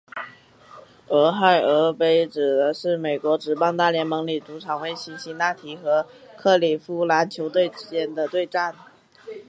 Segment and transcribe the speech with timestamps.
[1.09, 8.73] 俄亥俄杯指的是美国职棒大联盟里主场位于辛辛那提和克里夫兰球队间的对战。